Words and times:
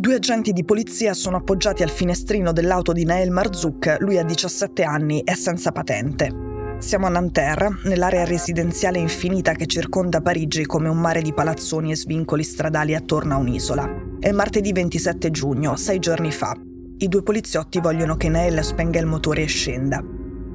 Due 0.00 0.14
agenti 0.14 0.52
di 0.52 0.64
polizia 0.64 1.12
sono 1.12 1.36
appoggiati 1.36 1.82
al 1.82 1.90
finestrino 1.90 2.52
dell'auto 2.52 2.92
di 2.92 3.04
Nael 3.04 3.30
Marzouk, 3.30 3.98
lui 4.00 4.16
ha 4.16 4.24
17 4.24 4.82
anni 4.82 5.20
e 5.20 5.34
senza 5.34 5.72
patente. 5.72 6.30
Siamo 6.78 7.04
a 7.04 7.10
Nanterre, 7.10 7.68
nell'area 7.84 8.24
residenziale 8.24 8.98
infinita 8.98 9.52
che 9.52 9.66
circonda 9.66 10.22
Parigi 10.22 10.64
come 10.64 10.88
un 10.88 10.96
mare 10.96 11.20
di 11.20 11.34
palazzoni 11.34 11.90
e 11.90 11.96
svincoli 11.96 12.44
stradali 12.44 12.94
attorno 12.94 13.34
a 13.34 13.36
un'isola. 13.36 13.86
È 14.18 14.32
martedì 14.32 14.72
27 14.72 15.30
giugno, 15.30 15.76
sei 15.76 15.98
giorni 15.98 16.32
fa. 16.32 16.56
I 16.96 17.06
due 17.06 17.22
poliziotti 17.22 17.78
vogliono 17.80 18.16
che 18.16 18.30
Nael 18.30 18.64
spenga 18.64 18.98
il 18.98 19.04
motore 19.04 19.42
e 19.42 19.48
scenda. 19.48 20.02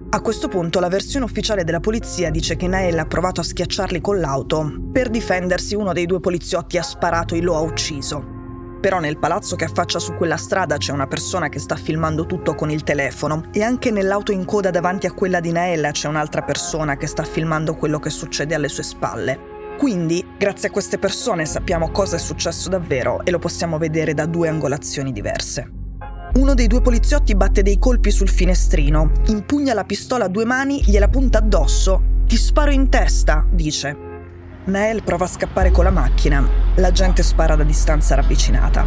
A 0.09 0.21
questo 0.21 0.48
punto 0.48 0.80
la 0.80 0.90
versione 0.90 1.26
ufficiale 1.26 1.63
della 1.63 1.80
polizia 1.80 2.32
dice 2.32 2.55
che 2.55 2.68
Nael 2.68 2.98
ha 2.98 3.05
provato 3.05 3.41
a 3.41 3.43
schiacciarli 3.43 4.02
con 4.02 4.20
l'auto. 4.20 4.90
Per 4.91 5.12
difendersi 5.12 5.76
uno 5.76 5.93
dei 5.93 6.07
due 6.07 6.20
poliziotti 6.20 6.80
ha 6.80 6.84
sparato 6.84 7.35
e 7.35 7.41
lo 7.41 7.55
ha 7.55 7.59
ucciso. 7.59 8.34
Però 8.85 8.99
nel 8.99 9.17
palazzo 9.17 9.55
che 9.55 9.66
affaccia 9.66 9.98
su 9.98 10.13
quella 10.13 10.38
strada 10.38 10.77
c'è 10.77 10.91
una 10.91 11.07
persona 11.07 11.49
che 11.49 11.57
sta 11.57 11.76
filmando 11.76 12.27
tutto 12.27 12.53
con 12.53 12.70
il 12.70 12.84
telefono 12.84 13.45
e 13.52 13.63
anche 13.63 13.89
nell'auto 13.89 14.31
in 14.31 14.45
coda 14.45 14.70
davanti 14.70 15.07
a 15.07 15.12
quella 15.12 15.39
di 15.39 15.52
Naella 15.52 15.89
c'è 15.89 16.07
un'altra 16.07 16.43
persona 16.43 16.95
che 16.95 17.07
sta 17.07 17.23
filmando 17.23 17.73
quello 17.73 17.98
che 17.98 18.12
succede 18.12 18.53
alle 18.53 18.67
sue 18.67 18.84
spalle. 18.84 19.73
Quindi, 19.79 20.23
grazie 20.38 20.67
a 20.67 20.71
queste 20.71 20.99
persone 20.99 21.48
sappiamo 21.48 21.90
cosa 21.90 22.17
è 22.17 22.20
successo 22.20 22.70
davvero 22.70 23.26
e 23.26 23.31
lo 23.31 23.40
possiamo 23.40 23.79
vedere 23.79 24.13
da 24.13 24.27
due 24.27 24.49
angolazioni 24.49 25.12
diverse. 25.12 25.67
Uno 26.35 26.54
dei 26.54 26.67
due 26.67 26.82
poliziotti 26.82 27.34
batte 27.34 27.63
dei 27.63 27.79
colpi 27.79 28.12
sul 28.12 28.29
finestrino, 28.29 29.10
impugna 29.29 29.73
la 29.73 29.84
pistola 29.84 30.26
a 30.26 30.29
due 30.29 30.45
mani, 30.45 30.84
gliela 30.84 31.07
punta 31.07 31.40
addosso. 31.40 32.04
Ti 32.27 32.38
sparo 32.38 32.70
in 32.70 32.88
testa, 32.90 33.48
dice. 33.49 34.04
Nael 34.66 35.04
prova 35.04 35.26
a 35.26 35.27
scappare 35.27 35.70
con 35.70 35.84
la 35.84 35.91
macchina. 35.91 36.44
La 36.76 36.91
gente 36.91 37.21
spara 37.21 37.55
da 37.55 37.63
distanza 37.63 38.16
ravvicinata. 38.16 38.85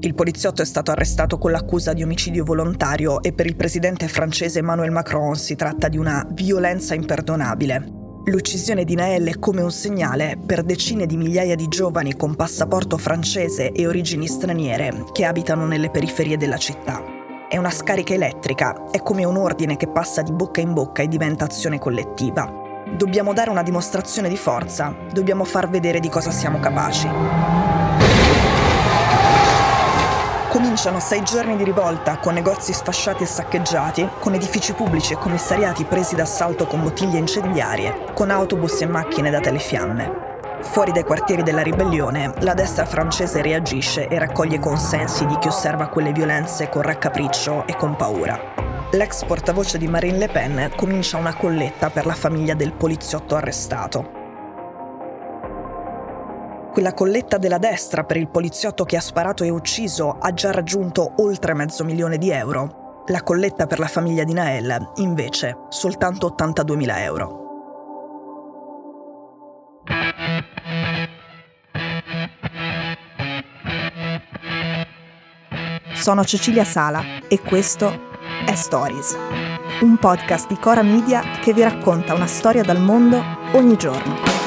Il 0.00 0.14
poliziotto 0.14 0.62
è 0.62 0.64
stato 0.64 0.90
arrestato 0.90 1.38
con 1.38 1.52
l'accusa 1.52 1.92
di 1.92 2.02
omicidio 2.02 2.42
volontario 2.42 3.22
e 3.22 3.32
per 3.32 3.46
il 3.46 3.54
presidente 3.54 4.08
francese 4.08 4.58
Emmanuel 4.58 4.90
Macron 4.90 5.36
si 5.36 5.54
tratta 5.54 5.86
di 5.86 5.96
una 5.96 6.26
violenza 6.32 6.94
imperdonabile. 6.94 8.01
L'uccisione 8.26 8.84
di 8.84 8.94
Nael 8.94 9.26
è 9.26 9.38
come 9.40 9.62
un 9.62 9.72
segnale 9.72 10.38
per 10.46 10.62
decine 10.62 11.06
di 11.06 11.16
migliaia 11.16 11.56
di 11.56 11.66
giovani 11.66 12.16
con 12.16 12.36
passaporto 12.36 12.96
francese 12.96 13.72
e 13.72 13.84
origini 13.84 14.28
straniere 14.28 15.06
che 15.10 15.24
abitano 15.24 15.66
nelle 15.66 15.90
periferie 15.90 16.36
della 16.36 16.56
città. 16.56 17.02
È 17.48 17.56
una 17.56 17.70
scarica 17.70 18.14
elettrica, 18.14 18.90
è 18.92 19.02
come 19.02 19.24
un 19.24 19.36
ordine 19.36 19.76
che 19.76 19.88
passa 19.88 20.22
di 20.22 20.30
bocca 20.30 20.60
in 20.60 20.72
bocca 20.72 21.02
e 21.02 21.08
diventa 21.08 21.46
azione 21.46 21.80
collettiva. 21.80 22.48
Dobbiamo 22.96 23.32
dare 23.32 23.50
una 23.50 23.64
dimostrazione 23.64 24.28
di 24.28 24.36
forza, 24.36 24.94
dobbiamo 25.12 25.42
far 25.42 25.68
vedere 25.68 25.98
di 25.98 26.08
cosa 26.08 26.30
siamo 26.30 26.60
capaci. 26.60 27.81
Cominciano 30.52 31.00
sei 31.00 31.22
giorni 31.22 31.56
di 31.56 31.64
rivolta 31.64 32.18
con 32.18 32.34
negozi 32.34 32.74
sfasciati 32.74 33.22
e 33.22 33.26
saccheggiati, 33.26 34.06
con 34.18 34.34
edifici 34.34 34.74
pubblici 34.74 35.14
e 35.14 35.16
commissariati 35.16 35.84
presi 35.84 36.14
d'assalto 36.14 36.66
con 36.66 36.82
bottiglie 36.82 37.16
incendiarie, 37.16 38.12
con 38.12 38.30
autobus 38.30 38.82
e 38.82 38.86
macchine 38.86 39.30
date 39.30 39.48
alle 39.48 39.58
fiamme. 39.58 40.12
Fuori 40.60 40.92
dai 40.92 41.04
quartieri 41.04 41.42
della 41.42 41.62
ribellione, 41.62 42.34
la 42.40 42.52
destra 42.52 42.84
francese 42.84 43.40
reagisce 43.40 44.08
e 44.08 44.18
raccoglie 44.18 44.58
consensi 44.58 45.24
di 45.24 45.38
chi 45.38 45.48
osserva 45.48 45.88
quelle 45.88 46.12
violenze 46.12 46.68
con 46.68 46.82
raccapriccio 46.82 47.66
e 47.66 47.74
con 47.74 47.96
paura. 47.96 48.38
L'ex 48.90 49.24
portavoce 49.24 49.78
di 49.78 49.88
Marine 49.88 50.18
Le 50.18 50.28
Pen 50.28 50.70
comincia 50.76 51.16
una 51.16 51.34
colletta 51.34 51.88
per 51.88 52.04
la 52.04 52.12
famiglia 52.12 52.52
del 52.52 52.74
poliziotto 52.74 53.36
arrestato. 53.36 54.20
Quella 56.72 56.94
colletta 56.94 57.36
della 57.36 57.58
destra 57.58 58.02
per 58.04 58.16
il 58.16 58.30
poliziotto 58.30 58.84
che 58.84 58.96
ha 58.96 59.00
sparato 59.00 59.44
e 59.44 59.50
ucciso 59.50 60.16
ha 60.18 60.32
già 60.32 60.50
raggiunto 60.50 61.16
oltre 61.18 61.52
mezzo 61.52 61.84
milione 61.84 62.16
di 62.16 62.30
euro. 62.30 63.02
La 63.08 63.22
colletta 63.22 63.66
per 63.66 63.78
la 63.78 63.88
famiglia 63.88 64.24
di 64.24 64.32
Nael, 64.32 64.92
invece, 64.96 65.66
soltanto 65.68 66.34
82.000 66.34 66.98
euro. 67.00 67.40
Sono 75.92 76.24
Cecilia 76.24 76.64
Sala 76.64 77.02
e 77.28 77.38
questo 77.42 78.10
è 78.46 78.54
Stories, 78.54 79.14
un 79.82 79.98
podcast 79.98 80.48
di 80.48 80.56
Cora 80.56 80.82
Media 80.82 81.20
che 81.42 81.52
vi 81.52 81.62
racconta 81.62 82.14
una 82.14 82.26
storia 82.26 82.62
dal 82.62 82.80
mondo 82.80 83.22
ogni 83.52 83.76
giorno. 83.76 84.41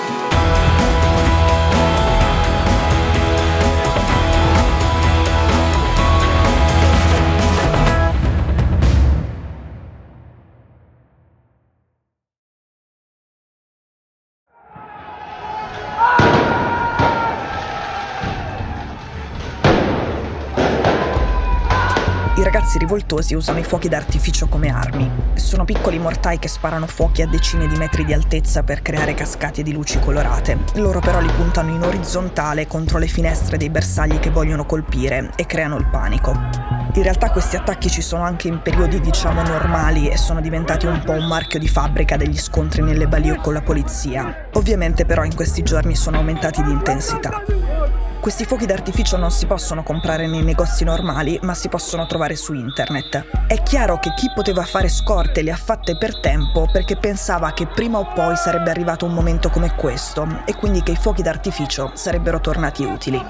Ragazzi 22.66 22.80
rivoltosi 22.80 23.36
usano 23.36 23.60
i 23.60 23.64
fuochi 23.64 23.88
d'artificio 23.88 24.48
come 24.48 24.70
armi. 24.70 25.10
Sono 25.36 25.66
piccoli 25.66 26.00
mortai 26.00 26.40
che 26.40 26.48
sparano 26.48 26.88
fuochi 26.88 27.22
a 27.22 27.28
decine 27.28 27.68
di 27.68 27.76
metri 27.76 28.04
di 28.04 28.12
altezza 28.12 28.64
per 28.64 28.82
creare 28.82 29.14
cascate 29.14 29.62
di 29.62 29.72
luci 29.72 30.00
colorate. 30.00 30.58
Loro 30.74 31.00
però 31.00 31.20
li 31.20 31.30
puntano 31.30 31.70
in 31.70 31.84
orizzontale 31.84 32.66
contro 32.66 32.98
le 32.98 33.06
finestre 33.06 33.58
dei 33.58 33.70
bersagli 33.70 34.18
che 34.20 34.32
vogliono 34.32 34.66
colpire 34.66 35.30
e 35.36 35.46
creano 35.46 35.78
il 35.78 35.86
panico. 35.86 36.32
In 36.32 37.04
realtà 37.04 37.30
questi 37.30 37.56
attacchi 37.56 37.90
ci 37.90 38.02
sono 38.02 38.24
anche 38.24 38.48
in 38.48 38.62
periodi 38.62 39.00
diciamo 39.00 39.44
normali 39.44 40.10
e 40.10 40.18
sono 40.18 40.42
diventati 40.42 40.88
un 40.88 41.02
po' 41.06 41.12
un 41.12 41.28
marchio 41.28 41.60
di 41.60 41.68
fabbrica 41.68 42.18
degli 42.18 42.38
scontri 42.38 42.82
nelle 42.82 43.08
balie 43.08 43.38
con 43.42 43.54
la 43.54 43.62
polizia. 43.62 44.48
Ovviamente 44.54 45.06
però 45.06 45.24
in 45.24 45.36
questi 45.36 45.62
giorni 45.62 45.96
sono 45.96 46.18
aumentati 46.18 46.64
di 46.64 46.72
intensità. 46.72 47.44
Questi 48.26 48.46
fuochi 48.46 48.66
d'artificio 48.66 49.18
non 49.18 49.30
si 49.30 49.46
possono 49.46 49.84
comprare 49.84 50.26
nei 50.26 50.42
negozi 50.42 50.84
normali, 50.84 51.38
ma 51.44 51.54
si 51.54 51.70
possono 51.70 52.08
trovare 52.08 52.36
su 52.36 52.54
internet. 52.54 53.46
È 53.46 53.62
chiaro 53.62 54.00
che 54.00 54.16
chi 54.16 54.32
poteva 54.34 54.64
fare 54.64 54.90
scorte 54.90 55.44
le 55.44 55.52
ha 55.52 55.56
fatte 55.56 55.96
per 55.96 56.20
tempo 56.20 56.68
perché 56.72 56.98
pensava 56.98 57.54
che 57.54 57.68
prima 57.68 58.00
o 58.00 58.12
poi 58.16 58.36
sarebbe 58.36 58.72
arrivato 58.72 59.06
un 59.06 59.14
momento 59.14 59.52
come 59.52 59.76
questo 59.76 60.42
e 60.46 60.56
quindi 60.56 60.82
che 60.82 60.94
i 60.94 60.96
fuochi 60.96 61.22
d'artificio 61.22 61.92
sarebbero 61.94 62.40
tornati 62.40 62.84
utili. 62.84 63.24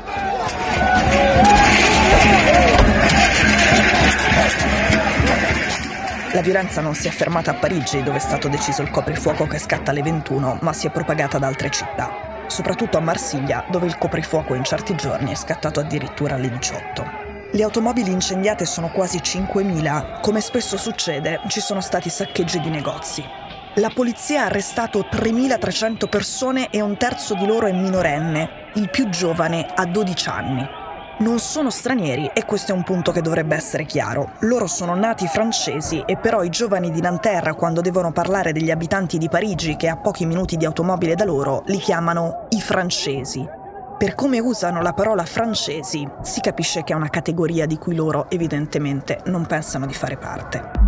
La 6.32 6.42
violenza 6.42 6.80
non 6.80 6.96
si 6.96 7.10
è 7.10 7.12
fermata 7.12 7.52
a 7.52 7.56
Parigi, 7.56 8.02
dove 8.02 8.16
è 8.16 8.22
stato 8.22 8.48
deciso 8.48 8.82
il 8.82 8.90
coprifuoco 8.90 9.46
che 9.46 9.60
scatta 9.60 9.92
alle 9.92 10.04
21, 10.04 10.60
ma 10.62 10.72
si 10.72 10.88
è 10.88 10.90
propagata 10.90 11.36
ad 11.36 11.44
altre 11.44 11.70
città 11.70 12.25
soprattutto 12.48 12.98
a 12.98 13.02
Marsiglia, 13.02 13.66
dove 13.70 13.86
il 13.86 13.98
coprifuoco 13.98 14.54
in 14.54 14.64
certi 14.64 14.96
giorni 14.96 15.32
è 15.32 15.36
scattato 15.36 15.80
addirittura 15.80 16.36
alle 16.36 16.50
18. 16.50 17.24
Le 17.52 17.64
automobili 17.64 18.12
incendiate 18.12 18.66
sono 18.66 18.90
quasi 18.92 19.18
5.000. 19.18 20.22
Come 20.22 20.42
spesso 20.42 20.78
succede, 20.78 21.40
ci 21.48 21.60
sono 21.60 21.82
stati 21.82 22.10
saccheggi 22.10 22.60
di 22.60 22.70
negozi. 22.70 23.24
La 23.76 23.92
polizia 23.94 24.44
ha 24.44 24.46
arrestato 24.46 25.08
3.300 25.12 26.08
persone 26.08 26.70
e 26.70 26.82
un 26.82 26.98
terzo 26.98 27.36
di 27.36 27.46
loro 27.46 27.68
è 27.68 27.74
minorenne, 27.74 28.72
il 28.76 28.90
più 28.90 29.10
giovane 29.10 29.66
ha 29.74 29.86
12 29.86 30.30
anni 30.30 30.84
non 31.20 31.40
sono 31.40 31.70
stranieri 31.70 32.32
e 32.34 32.46
questo 32.46 32.72
è 32.72 32.76
un 32.76 32.84
punto 32.84 33.12
che 33.12 33.22
dovrebbe 33.22 33.56
essere 33.56 33.86
chiaro. 33.86 34.32
Loro 34.40 34.68
sono 34.68 34.96
nati 34.96 35.28
francesi 35.28 36.04
e 36.06 36.18
però 36.18 36.44
i 36.44 36.50
giovani 36.50 36.92
di 36.92 37.00
Nanterre 37.00 37.56
quando 37.56 37.82
devono 37.82 38.12
parlare 38.12 38.52
degli 38.52 38.72
abitanti 38.72 39.18
di 39.18 39.30
Parigi 39.30 39.76
che 39.78 39.88
a 39.88 39.98
pochi 39.98 40.26
minuti 40.26 40.58
di 40.58 40.66
automobile 40.66 41.16
da 41.16 41.24
loro 41.24 41.64
li 41.68 41.78
chiamano 41.78 42.48
i 42.50 42.60
francesi. 42.60 43.48
Per 43.98 44.14
come 44.14 44.40
usano 44.40 44.82
la 44.82 44.92
parola 44.92 45.24
francesi 45.24 46.06
si 46.22 46.42
capisce 46.42 46.84
che 46.84 46.92
è 46.92 46.98
una 46.98 47.10
categoria 47.10 47.66
di 47.66 47.78
cui 47.78 47.96
loro 47.96 48.30
evidentemente 48.30 49.22
non 49.26 49.46
pensano 49.46 49.86
di 49.86 49.94
fare 49.94 50.18
parte. 50.18 50.85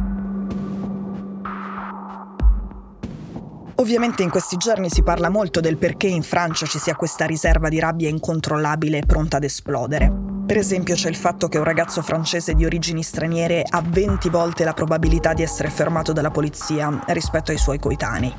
Ovviamente 3.80 4.24
in 4.24 4.32
questi 4.32 4.58
giorni 4.58 4.90
si 4.90 5.04
parla 5.04 5.30
molto 5.30 5.60
del 5.60 5.78
perché 5.78 6.08
in 6.08 6.24
Francia 6.24 6.66
ci 6.66 6.80
sia 6.80 6.96
questa 6.96 7.26
riserva 7.26 7.70
di 7.70 7.78
rabbia 7.78 8.10
incontrollabile 8.10 9.04
pronta 9.06 9.38
ad 9.38 9.44
esplodere. 9.44 10.12
Per 10.48 10.58
esempio 10.58 10.96
c'è 10.96 11.10
il 11.10 11.16
fatto 11.16 11.48
che 11.48 11.60
un 11.60 11.64
ragazzo 11.64 12.02
francese 12.02 12.56
di 12.56 12.66
origini 12.66 13.04
straniere 13.04 13.64
ha 13.68 13.84
20 13.88 14.30
volte 14.30 14.64
la 14.64 14.74
probabilità 14.74 15.34
di 15.34 15.44
essere 15.44 15.70
fermato 15.70 16.12
dalla 16.12 16.32
polizia 16.32 17.04
rispetto 17.10 17.52
ai 17.52 17.60
suoi 17.60 17.78
coetanei. 17.78 18.34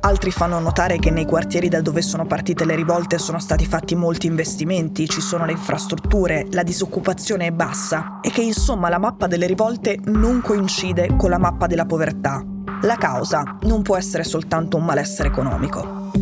Altri 0.00 0.30
fanno 0.30 0.58
notare 0.58 0.98
che 0.98 1.10
nei 1.10 1.24
quartieri 1.24 1.70
da 1.70 1.80
dove 1.80 2.02
sono 2.02 2.26
partite 2.26 2.66
le 2.66 2.76
rivolte 2.76 3.16
sono 3.16 3.38
stati 3.38 3.64
fatti 3.64 3.94
molti 3.94 4.26
investimenti, 4.26 5.08
ci 5.08 5.22
sono 5.22 5.46
le 5.46 5.52
infrastrutture, 5.52 6.46
la 6.50 6.62
disoccupazione 6.62 7.46
è 7.46 7.52
bassa 7.52 8.20
e 8.20 8.30
che 8.30 8.42
insomma 8.42 8.90
la 8.90 8.98
mappa 8.98 9.26
delle 9.26 9.46
rivolte 9.46 9.98
non 10.04 10.42
coincide 10.42 11.16
con 11.16 11.30
la 11.30 11.38
mappa 11.38 11.66
della 11.66 11.86
povertà 11.86 12.44
La 12.82 12.96
causa 12.96 13.58
non 13.62 13.82
può 13.82 13.96
essere 13.96 14.22
soltanto 14.22 14.76
un 14.76 14.84
malessere 14.84 15.28
economico. 15.28 16.12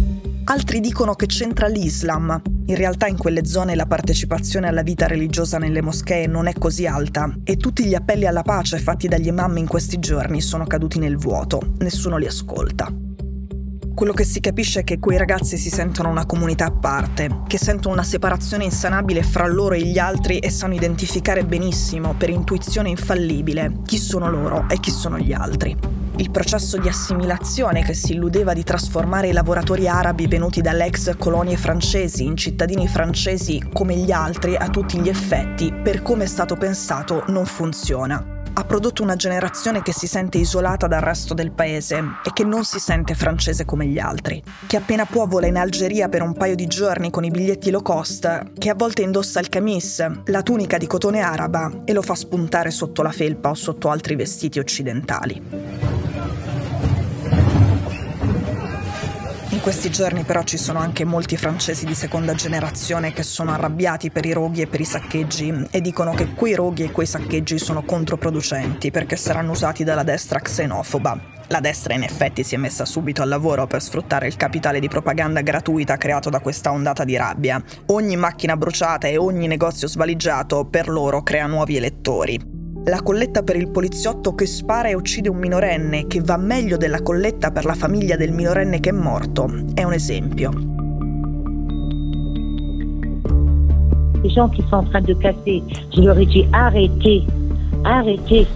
Altri 0.44 0.80
dicono 0.80 1.12
che 1.14 1.26
c'entra 1.26 1.66
l'Islam. 1.66 2.40
In 2.66 2.76
realtà 2.76 3.08
in 3.08 3.18
quelle 3.18 3.44
zone 3.44 3.74
la 3.74 3.84
partecipazione 3.84 4.66
alla 4.66 4.82
vita 4.82 5.06
religiosa 5.06 5.58
nelle 5.58 5.82
moschee 5.82 6.26
non 6.26 6.46
è 6.46 6.54
così 6.54 6.86
alta 6.86 7.30
e 7.44 7.58
tutti 7.58 7.84
gli 7.84 7.94
appelli 7.94 8.26
alla 8.26 8.42
pace 8.42 8.78
fatti 8.78 9.06
dagli 9.06 9.26
imam 9.26 9.58
in 9.58 9.66
questi 9.66 9.98
giorni 9.98 10.40
sono 10.40 10.64
caduti 10.64 10.98
nel 10.98 11.18
vuoto, 11.18 11.74
nessuno 11.80 12.16
li 12.16 12.26
ascolta. 12.26 12.90
Quello 13.94 14.12
che 14.14 14.24
si 14.24 14.40
capisce 14.40 14.80
è 14.80 14.84
che 14.84 14.98
quei 14.98 15.18
ragazzi 15.18 15.58
si 15.58 15.68
sentono 15.68 16.08
una 16.08 16.24
comunità 16.24 16.66
a 16.66 16.72
parte, 16.72 17.42
che 17.46 17.58
sentono 17.58 17.94
una 17.94 18.02
separazione 18.02 18.64
insanabile 18.64 19.22
fra 19.22 19.46
loro 19.46 19.74
e 19.74 19.82
gli 19.82 19.98
altri 19.98 20.38
e 20.38 20.48
sanno 20.48 20.74
identificare 20.74 21.44
benissimo, 21.44 22.14
per 22.14 22.30
intuizione 22.30 22.88
infallibile, 22.88 23.80
chi 23.84 23.98
sono 23.98 24.30
loro 24.30 24.66
e 24.70 24.80
chi 24.80 24.90
sono 24.90 25.18
gli 25.18 25.34
altri 25.34 26.04
il 26.18 26.30
processo 26.30 26.78
di 26.78 26.88
assimilazione 26.88 27.82
che 27.82 27.92
si 27.92 28.12
illudeva 28.12 28.54
di 28.54 28.62
trasformare 28.62 29.28
i 29.28 29.32
lavoratori 29.32 29.86
arabi 29.86 30.26
venuti 30.26 30.62
dalle 30.62 30.86
ex 30.86 31.14
colonie 31.18 31.58
francesi 31.58 32.24
in 32.24 32.36
cittadini 32.36 32.88
francesi 32.88 33.62
come 33.72 33.96
gli 33.96 34.10
altri 34.10 34.56
a 34.56 34.68
tutti 34.68 34.98
gli 34.98 35.08
effetti, 35.08 35.72
per 35.72 36.02
come 36.02 36.24
è 36.24 36.26
stato 36.26 36.56
pensato, 36.56 37.24
non 37.28 37.44
funziona. 37.44 38.34
Ha 38.58 38.64
prodotto 38.64 39.02
una 39.02 39.16
generazione 39.16 39.82
che 39.82 39.92
si 39.92 40.06
sente 40.06 40.38
isolata 40.38 40.86
dal 40.86 41.02
resto 41.02 41.34
del 41.34 41.52
paese 41.52 42.02
e 42.24 42.32
che 42.32 42.42
non 42.42 42.64
si 42.64 42.78
sente 42.78 43.14
francese 43.14 43.66
come 43.66 43.84
gli 43.86 43.98
altri, 43.98 44.42
che 44.66 44.78
appena 44.78 45.04
può 45.04 45.26
vola 45.26 45.46
in 45.46 45.58
Algeria 45.58 46.08
per 46.08 46.22
un 46.22 46.32
paio 46.32 46.54
di 46.54 46.66
giorni 46.66 47.10
con 47.10 47.24
i 47.24 47.30
biglietti 47.30 47.70
low 47.70 47.82
cost, 47.82 48.52
che 48.56 48.70
a 48.70 48.74
volte 48.74 49.02
indossa 49.02 49.40
il 49.40 49.50
camis, 49.50 50.02
la 50.24 50.42
tunica 50.42 50.78
di 50.78 50.86
cotone 50.86 51.20
araba 51.20 51.82
e 51.84 51.92
lo 51.92 52.00
fa 52.00 52.14
spuntare 52.14 52.70
sotto 52.70 53.02
la 53.02 53.12
felpa 53.12 53.50
o 53.50 53.54
sotto 53.54 53.90
altri 53.90 54.16
vestiti 54.16 54.58
occidentali. 54.58 55.95
Questi 59.66 59.90
giorni 59.90 60.22
però 60.22 60.44
ci 60.44 60.58
sono 60.58 60.78
anche 60.78 61.04
molti 61.04 61.36
francesi 61.36 61.86
di 61.86 61.94
seconda 61.96 62.34
generazione 62.34 63.12
che 63.12 63.24
sono 63.24 63.50
arrabbiati 63.50 64.12
per 64.12 64.24
i 64.24 64.32
roghi 64.32 64.60
e 64.60 64.68
per 64.68 64.80
i 64.80 64.84
saccheggi 64.84 65.66
e 65.72 65.80
dicono 65.80 66.14
che 66.14 66.34
quei 66.34 66.54
roghi 66.54 66.84
e 66.84 66.92
quei 66.92 67.08
saccheggi 67.08 67.58
sono 67.58 67.82
controproducenti 67.82 68.92
perché 68.92 69.16
saranno 69.16 69.50
usati 69.50 69.82
dalla 69.82 70.04
destra 70.04 70.38
xenofoba. 70.38 71.18
La 71.48 71.58
destra 71.58 71.94
in 71.94 72.04
effetti 72.04 72.44
si 72.44 72.54
è 72.54 72.58
messa 72.58 72.84
subito 72.84 73.22
al 73.22 73.28
lavoro 73.28 73.66
per 73.66 73.82
sfruttare 73.82 74.28
il 74.28 74.36
capitale 74.36 74.78
di 74.78 74.86
propaganda 74.86 75.40
gratuita 75.40 75.96
creato 75.96 76.30
da 76.30 76.38
questa 76.38 76.70
ondata 76.70 77.02
di 77.02 77.16
rabbia. 77.16 77.60
Ogni 77.86 78.14
macchina 78.14 78.56
bruciata 78.56 79.08
e 79.08 79.16
ogni 79.16 79.48
negozio 79.48 79.88
svaligiato 79.88 80.66
per 80.66 80.88
loro 80.88 81.24
crea 81.24 81.48
nuovi 81.48 81.76
elettori 81.76 82.55
la 82.88 83.02
colletta 83.02 83.42
per 83.42 83.56
il 83.56 83.68
poliziotto 83.68 84.34
che 84.34 84.46
spara 84.46 84.88
e 84.88 84.94
uccide 84.94 85.28
un 85.28 85.38
minorenne, 85.38 86.06
che 86.06 86.20
va 86.20 86.36
meglio 86.36 86.76
della 86.76 87.02
colletta 87.02 87.50
per 87.50 87.64
la 87.64 87.74
famiglia 87.74 88.14
del 88.16 88.30
minorenne 88.30 88.78
che 88.78 88.90
è 88.90 88.92
morto, 88.92 89.50
è 89.74 89.82
un 89.82 89.92
esempio. 89.92 90.50
Les 94.22 94.32
gens 94.32 94.48
qui 94.54 94.64
sont 94.70 94.84
en 94.84 94.84
train 94.84 95.02
de 95.02 95.14
casser, 95.14 95.62
je 95.92 96.00
leur 96.00 96.16
ai 96.16 96.26
dit 96.26 96.46
arrêtez, 96.52 97.24
arrêtez. 97.82 98.46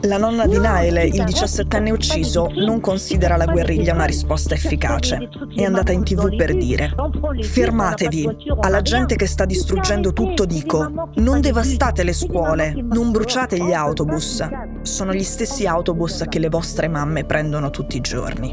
La 0.00 0.18
nonna 0.18 0.46
di 0.48 0.58
Nael, 0.58 1.06
il 1.06 1.22
17enne 1.22 1.92
ucciso, 1.92 2.50
non 2.52 2.80
considera 2.80 3.36
la 3.36 3.44
guerriglia 3.44 3.94
una 3.94 4.06
risposta 4.06 4.54
efficace. 4.54 5.28
È 5.54 5.62
andata 5.62 5.92
in 5.92 6.02
tv 6.02 6.34
per 6.34 6.56
dire: 6.56 6.92
Fermatevi. 7.40 8.28
Alla 8.58 8.82
gente 8.82 9.14
che 9.14 9.28
sta 9.28 9.44
distruggendo 9.44 10.12
tutto 10.12 10.46
dico: 10.46 11.10
non 11.14 11.40
devastate 11.40 12.02
le 12.02 12.12
scuole, 12.12 12.74
non 12.74 13.12
bruciate 13.12 13.56
gli 13.56 13.72
autobus. 13.72 14.44
Sono 14.82 15.14
gli 15.14 15.22
stessi 15.22 15.66
autobus 15.66 16.24
che 16.28 16.40
le 16.40 16.48
vostre 16.48 16.88
mamme 16.88 17.24
prendono 17.24 17.70
tutti 17.70 17.98
i 17.98 18.00
giorni. 18.00 18.52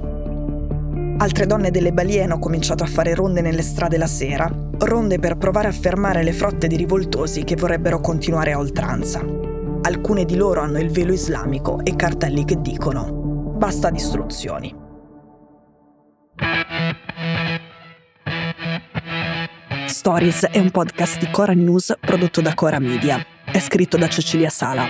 Altre 1.18 1.48
donne 1.48 1.72
delle 1.72 1.92
balie 1.92 2.22
hanno 2.22 2.38
cominciato 2.38 2.84
a 2.84 2.88
fare 2.88 3.16
ronde 3.16 3.42
nelle 3.42 3.64
strade 3.64 3.98
la 3.98 4.06
sera, 4.06 4.48
ronde 4.78 5.18
per 5.18 5.38
provare 5.38 5.70
a 5.70 5.72
fermare 5.72 6.22
le 6.22 6.34
frotte 6.34 6.68
di 6.68 6.76
rivoltosi 6.76 7.44
che 7.44 7.56
vorrebbero 7.56 8.00
continuare 8.00 8.52
a 8.52 8.60
oltranza. 8.60 9.44
Alcune 9.86 10.26
di 10.26 10.36
loro 10.36 10.62
hanno 10.62 10.80
il 10.80 10.90
velo 10.90 11.14
islamico 11.14 11.80
e 11.84 11.96
cartelli 11.96 12.44
che 12.44 12.60
dicono 12.60 13.06
basta 13.56 13.92
distruzioni. 13.92 14.76
Stories 19.86 20.46
è 20.48 20.58
un 20.58 20.72
podcast 20.72 21.20
di 21.20 21.30
Cora 21.30 21.54
News 21.54 21.96
prodotto 22.00 22.42
da 22.42 22.56
Cora 22.56 22.80
Media. 22.80 23.24
È 23.46 23.60
scritto 23.60 23.96
da 23.96 24.10
Cecilia 24.10 24.50
Sala. 24.50 24.88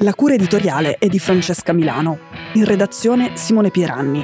La 0.00 0.12
cura 0.12 0.34
editoriale 0.34 0.98
è 0.98 1.06
di 1.06 1.18
Francesca 1.18 1.72
Milano. 1.72 2.18
In 2.52 2.66
redazione 2.66 3.38
Simone 3.38 3.70
Pieranni. 3.70 4.22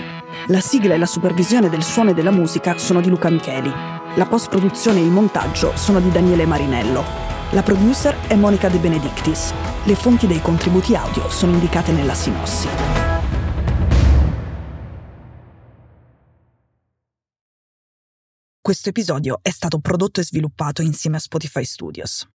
La 0.49 0.61
sigla 0.61 0.93
e 0.93 0.99
la 0.99 1.06
supervisione 1.06 1.70
del 1.70 1.82
suono 1.82 2.11
e 2.11 2.14
della 2.14 2.31
musica 2.31 2.76
sono 2.76 3.00
di 3.00 3.08
Luca 3.08 3.31
Micheli. 3.31 3.73
La 4.16 4.26
post-produzione 4.26 4.99
e 4.99 5.05
il 5.05 5.11
montaggio 5.11 5.75
sono 5.76 5.99
di 5.99 6.11
Daniele 6.11 6.44
Marinello. 6.44 7.05
La 7.52 7.62
producer 7.62 8.14
è 8.28 8.34
Monica 8.34 8.69
De 8.69 8.76
Benedictis. 8.76 9.69
Le 9.86 9.94
fonti 9.94 10.26
dei 10.26 10.42
contributi 10.42 10.94
audio 10.94 11.30
sono 11.30 11.52
indicate 11.52 11.90
nella 11.90 12.12
sinossi. 12.12 12.68
Questo 18.60 18.90
episodio 18.90 19.38
è 19.40 19.48
stato 19.48 19.78
prodotto 19.78 20.20
e 20.20 20.24
sviluppato 20.24 20.82
insieme 20.82 21.16
a 21.16 21.20
Spotify 21.20 21.64
Studios. 21.64 22.28